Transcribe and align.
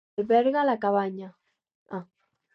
Alberga 0.21 0.63
la 0.69 0.77
cabanya. 0.85 1.29